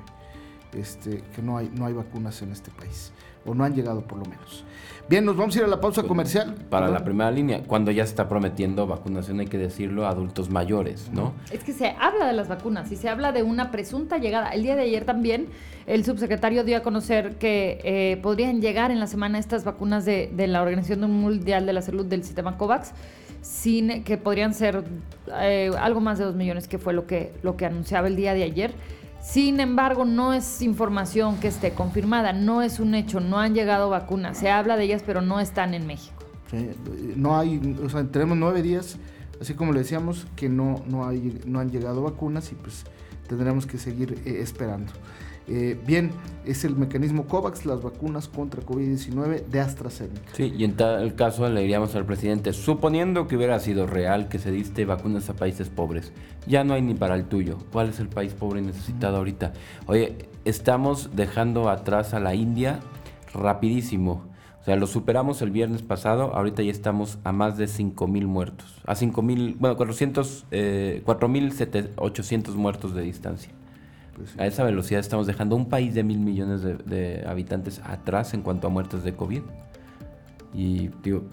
Este, 0.76 1.22
que 1.34 1.42
no 1.42 1.56
hay, 1.56 1.70
no 1.74 1.86
hay 1.86 1.92
vacunas 1.92 2.40
en 2.42 2.52
este 2.52 2.70
país, 2.70 3.12
o 3.46 3.54
no 3.54 3.64
han 3.64 3.74
llegado 3.74 4.02
por 4.02 4.18
lo 4.18 4.24
menos. 4.24 4.64
Bien, 5.06 5.22
nos 5.22 5.36
vamos 5.36 5.54
a 5.54 5.58
ir 5.58 5.64
a 5.66 5.68
la 5.68 5.80
pausa 5.82 6.00
pues, 6.00 6.08
comercial. 6.08 6.54
Para 6.70 6.88
la 6.88 7.04
primera 7.04 7.30
línea, 7.30 7.62
cuando 7.64 7.90
ya 7.90 8.04
se 8.04 8.10
está 8.10 8.26
prometiendo 8.26 8.86
vacunación, 8.86 9.38
hay 9.40 9.46
que 9.46 9.58
decirlo, 9.58 10.06
a 10.06 10.10
adultos 10.10 10.48
mayores, 10.48 11.10
¿no? 11.12 11.34
Es 11.50 11.62
que 11.62 11.74
se 11.74 11.88
habla 12.00 12.26
de 12.26 12.32
las 12.32 12.48
vacunas 12.48 12.90
y 12.90 12.96
se 12.96 13.10
habla 13.10 13.30
de 13.30 13.42
una 13.42 13.70
presunta 13.70 14.16
llegada. 14.16 14.48
El 14.50 14.62
día 14.62 14.76
de 14.76 14.82
ayer 14.82 15.04
también 15.04 15.48
el 15.86 16.06
subsecretario 16.06 16.64
dio 16.64 16.78
a 16.78 16.80
conocer 16.80 17.36
que 17.36 17.80
eh, 17.84 18.16
podrían 18.22 18.62
llegar 18.62 18.90
en 18.90 18.98
la 18.98 19.06
semana 19.06 19.38
estas 19.38 19.64
vacunas 19.64 20.06
de, 20.06 20.32
la 20.48 20.62
Organización 20.62 21.10
Mundial 21.10 21.66
de 21.66 21.74
la 21.74 21.82
Salud 21.82 22.06
del 22.06 22.24
sistema 22.24 22.56
COVAX 22.56 22.92
sin 23.42 24.04
que 24.04 24.16
podrían 24.16 24.54
ser 24.54 24.84
eh, 25.38 25.70
algo 25.78 26.00
más 26.00 26.16
de 26.16 26.24
dos 26.24 26.34
millones, 26.34 26.66
que 26.66 26.78
fue 26.78 26.94
lo 26.94 27.06
que, 27.06 27.34
lo 27.42 27.58
que 27.58 27.66
anunciaba 27.66 28.08
el 28.08 28.16
día 28.16 28.32
de 28.32 28.42
ayer. 28.42 28.72
Sin 29.24 29.58
embargo, 29.58 30.04
no 30.04 30.34
es 30.34 30.60
información 30.60 31.38
que 31.40 31.48
esté 31.48 31.72
confirmada, 31.72 32.34
no 32.34 32.60
es 32.60 32.78
un 32.78 32.94
hecho, 32.94 33.20
no 33.20 33.38
han 33.38 33.54
llegado 33.54 33.88
vacunas. 33.88 34.36
Se 34.36 34.50
habla 34.50 34.76
de 34.76 34.84
ellas, 34.84 35.02
pero 35.04 35.22
no 35.22 35.40
están 35.40 35.72
en 35.72 35.86
México. 35.86 36.22
no 37.16 37.38
hay, 37.38 37.76
o 37.82 37.88
sea, 37.88 38.04
tenemos 38.04 38.36
nueve 38.36 38.60
días, 38.60 38.98
así 39.40 39.54
como 39.54 39.72
le 39.72 39.78
decíamos, 39.78 40.26
que 40.36 40.50
no, 40.50 40.84
no, 40.86 41.08
hay, 41.08 41.40
no 41.46 41.58
han 41.58 41.70
llegado 41.70 42.02
vacunas 42.02 42.52
y 42.52 42.54
pues 42.54 42.84
tendremos 43.26 43.64
que 43.66 43.78
seguir 43.78 44.20
eh, 44.26 44.40
esperando. 44.40 44.92
Eh, 45.46 45.78
bien, 45.86 46.10
es 46.46 46.64
el 46.64 46.74
mecanismo 46.74 47.26
COVAX, 47.26 47.66
las 47.66 47.82
vacunas 47.82 48.28
contra 48.28 48.62
COVID-19 48.62 49.44
de 49.44 49.60
AstraZeneca. 49.60 50.32
Sí, 50.32 50.52
y 50.56 50.64
en 50.64 50.74
tal 50.74 51.14
caso 51.14 51.48
le 51.48 51.60
diríamos 51.60 51.94
al 51.94 52.06
presidente, 52.06 52.52
suponiendo 52.52 53.26
que 53.26 53.36
hubiera 53.36 53.58
sido 53.60 53.86
real 53.86 54.28
que 54.28 54.38
se 54.38 54.50
diste 54.50 54.84
vacunas 54.86 55.28
a 55.28 55.34
países 55.34 55.68
pobres, 55.68 56.12
ya 56.46 56.64
no 56.64 56.74
hay 56.74 56.82
ni 56.82 56.94
para 56.94 57.14
el 57.14 57.24
tuyo. 57.26 57.58
¿Cuál 57.72 57.90
es 57.90 58.00
el 58.00 58.08
país 58.08 58.32
pobre 58.32 58.62
necesitado 58.62 59.18
ahorita? 59.18 59.52
Oye, 59.86 60.28
estamos 60.44 61.10
dejando 61.14 61.68
atrás 61.68 62.14
a 62.14 62.20
la 62.20 62.34
India 62.34 62.80
rapidísimo. 63.34 64.24
O 64.62 64.64
sea, 64.64 64.76
lo 64.76 64.86
superamos 64.86 65.42
el 65.42 65.50
viernes 65.50 65.82
pasado, 65.82 66.34
ahorita 66.34 66.62
ya 66.62 66.70
estamos 66.70 67.18
a 67.22 67.32
más 67.32 67.58
de 67.58 67.66
5 67.66 68.06
mil 68.08 68.26
muertos. 68.26 68.80
A 68.86 68.94
5 68.94 69.20
mil, 69.20 69.56
bueno, 69.58 69.76
400, 69.76 70.46
eh, 70.52 71.02
4 71.04 71.28
mil 71.28 71.52
800 71.96 72.56
muertos 72.56 72.94
de 72.94 73.02
distancia. 73.02 73.52
Pues 74.16 74.38
a 74.38 74.46
esa 74.46 74.64
velocidad 74.64 75.00
estamos 75.00 75.26
dejando 75.26 75.56
un 75.56 75.68
país 75.68 75.94
de 75.94 76.04
mil 76.04 76.20
millones 76.20 76.62
de, 76.62 77.24
habitantes 77.26 77.80
atrás 77.84 78.34
en 78.34 78.42
cuanto 78.42 78.66
a 78.66 78.70
muertes 78.70 79.02
de 79.02 79.14
COVID. 79.14 79.42
Y 80.54 80.90
digo, 81.02 81.24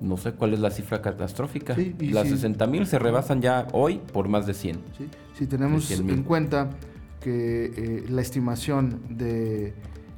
no 0.00 0.16
sé 0.16 0.32
cuál 0.32 0.54
es 0.54 0.60
la 0.60 0.70
cifra 0.70 1.02
catastrófica. 1.02 1.76
Las 1.98 2.28
60 2.28 2.66
mil 2.66 2.86
se 2.86 2.98
rebasan 2.98 3.40
ya 3.40 3.66
hoy 3.72 4.00
por 4.12 4.28
más 4.28 4.46
de 4.46 4.54
100. 4.54 4.78
Si 5.36 5.46
tenemos 5.46 5.90
en 5.90 6.22
cuenta 6.22 6.70
que 7.20 7.66
eh, 7.76 8.04
la 8.08 8.20
estimación 8.20 9.00
de 9.08 9.74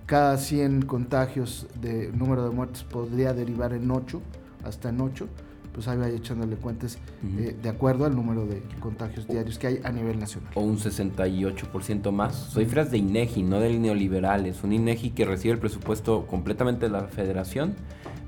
cada 0.06 0.36
100 0.36 0.82
contagios 0.82 1.66
de 1.80 2.10
número 2.12 2.44
de 2.44 2.50
muertes 2.50 2.82
podría 2.84 3.32
derivar 3.32 3.72
en 3.72 3.90
8, 3.90 4.20
hasta 4.64 4.88
en 4.90 5.00
8, 5.00 5.28
pues 5.74 5.88
ahí 5.88 5.98
vaya 5.98 6.14
echándole 6.14 6.56
cuentas 6.56 6.98
eh, 7.38 7.56
de 7.60 7.68
acuerdo 7.68 8.04
al 8.04 8.14
número 8.14 8.46
de 8.46 8.62
contagios 8.80 9.26
diarios 9.26 9.58
que 9.58 9.66
hay 9.66 9.80
a 9.82 9.90
nivel 9.90 10.18
nacional. 10.20 10.50
O 10.54 10.60
un 10.60 10.78
68% 10.78 12.12
más. 12.12 12.36
Soy 12.36 12.64
cifras 12.64 12.90
de 12.90 12.98
INEGI, 12.98 13.42
no 13.42 13.60
del 13.60 13.82
neoliberal. 13.82 14.46
Es 14.46 14.62
un 14.62 14.72
INEGI 14.72 15.10
que 15.10 15.24
recibe 15.24 15.54
el 15.54 15.60
presupuesto 15.60 16.26
completamente 16.26 16.86
de 16.86 16.92
la 16.92 17.02
federación. 17.08 17.74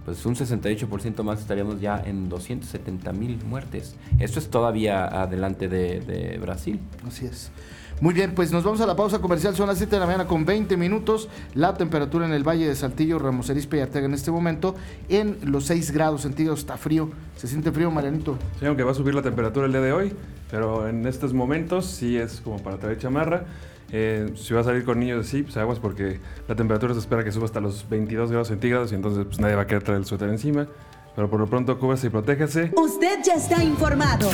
Pues 0.05 0.25
un 0.27 0.35
68% 0.35 1.23
más 1.23 1.41
estaríamos 1.41 1.81
ya 1.81 2.01
en 2.05 2.29
270 2.29 3.13
mil 3.13 3.39
muertes. 3.45 3.97
Esto 4.19 4.39
es 4.39 4.51
todavía 4.51 5.07
adelante 5.07 5.69
de, 5.69 6.01
de 6.01 6.39
Brasil. 6.39 6.81
Así 7.07 7.27
es. 7.27 7.51
Muy 7.99 8.13
bien, 8.13 8.35
pues 8.35 8.53
nos 8.53 8.63
vamos 8.63 8.83
a 8.83 8.87
la 8.87 8.95
pausa 8.95 9.21
comercial. 9.21 9.57
Son 9.57 9.67
las 9.67 9.79
7 9.79 9.97
de 9.97 10.01
la 10.01 10.07
mañana 10.07 10.27
con 10.27 10.45
20 10.45 10.77
minutos. 10.77 11.31
La 11.55 11.75
temperatura 11.75 12.27
en 12.27 12.35
el 12.35 12.47
Valle 12.47 12.69
de 12.69 12.77
Saltillo, 12.77 13.19
Ramos 13.19 13.49
Arizpe 13.49 13.79
y 13.79 13.81
Arteaga 13.81 14.07
en 14.07 14.13
este 14.13 14.31
momento 14.31 14.75
en 15.09 15.39
los 15.43 15.65
6 15.65 15.93
grados 15.93 16.21
centígrados. 16.21 16.61
Está 16.61 16.77
frío. 16.77 17.09
¿Se 17.37 17.49
siente 17.49 17.73
frío, 17.73 17.91
Marianito? 17.91 18.37
Sí, 18.61 18.67
aunque 18.67 18.83
va 18.83 18.91
a 18.91 18.95
subir 18.95 19.15
la 19.15 19.23
temperatura 19.23 19.65
el 19.65 19.73
día 19.73 19.81
de 19.81 19.93
hoy, 19.93 20.13
pero 20.51 20.87
en 20.87 21.07
estos 21.07 21.33
momentos 21.33 21.87
sí 21.87 22.19
es 22.19 22.43
como 22.43 22.63
para 22.63 22.77
traer 22.77 22.99
chamarra. 22.99 23.45
Eh, 23.91 24.31
si 24.37 24.53
va 24.53 24.61
a 24.61 24.65
salir 24.65 24.85
con 24.85 25.01
niños 25.01 25.27
así, 25.27 25.43
pues 25.43 25.57
aguas 25.57 25.79
porque 25.79 26.21
la 26.49 26.55
temperatura 26.55 26.93
se 26.93 27.01
espera 27.01 27.25
que 27.25 27.33
suba 27.33 27.47
hasta 27.47 27.61
los 27.61 27.89
22 27.89 28.31
grados 28.31 28.49
centígrados 28.49 28.93
y 28.93 28.95
entonces 28.95 29.25
pues 29.25 29.41
nadie 29.41 29.55
va 29.55 29.63
a 29.63 29.67
querer 29.67 29.83
traer 29.83 30.01
el 30.01 30.05
suéter 30.05 30.29
encima. 30.29 30.69
Pero 31.17 31.31
por 31.31 31.41
lo 31.41 31.47
pronto 31.47 31.79
cúbrase 31.79 32.09
y 32.09 32.11
protéjase. 32.11 32.73
Usted 32.77 33.19
ya 33.25 33.35
está 33.35 33.65
informado. 33.65 34.29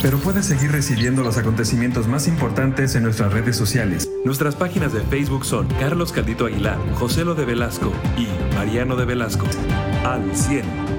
Pero 0.00 0.18
puede 0.18 0.42
seguir 0.42 0.70
recibiendo 0.70 1.22
los 1.22 1.36
acontecimientos 1.36 2.06
más 2.06 2.28
importantes 2.28 2.94
en 2.94 3.02
nuestras 3.02 3.32
redes 3.32 3.56
sociales. 3.56 4.08
Nuestras 4.24 4.54
páginas 4.54 4.92
de 4.92 5.00
Facebook 5.00 5.44
son 5.44 5.66
Carlos 5.80 6.12
Caldito 6.12 6.46
Aguilar, 6.46 6.78
José 6.94 7.24
Lo 7.24 7.34
de 7.34 7.44
Velasco 7.44 7.92
y 8.16 8.54
Mariano 8.54 8.94
de 8.96 9.04
Velasco. 9.04 9.46
Al 10.04 10.34
100. 10.34 10.91